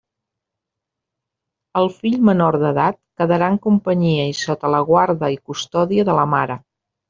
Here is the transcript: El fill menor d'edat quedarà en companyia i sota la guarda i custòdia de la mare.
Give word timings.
El 1.81 1.89
fill 1.97 2.15
menor 2.31 2.57
d'edat 2.65 2.99
quedarà 3.23 3.53
en 3.55 3.61
companyia 3.69 4.27
i 4.33 4.37
sota 4.43 4.75
la 4.79 4.83
guarda 4.91 5.33
i 5.39 5.41
custòdia 5.53 6.11
de 6.13 6.21
la 6.23 6.29
mare. 6.37 6.61